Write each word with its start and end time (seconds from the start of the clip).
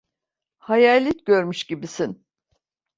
Hayalet 0.57 1.25
görmüş 1.25 1.63
gibisin. 1.67 2.25